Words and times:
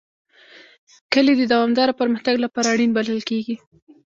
کلي 1.13 1.33
د 1.37 1.43
دوامداره 1.53 1.97
پرمختګ 2.01 2.35
لپاره 2.45 2.67
اړین 2.73 2.91
بلل 2.97 3.21
کېږي. 3.29 3.55